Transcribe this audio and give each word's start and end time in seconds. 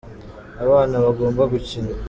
abana 0.63 0.95
bagomba 1.05 1.41
gukina. 1.51 1.91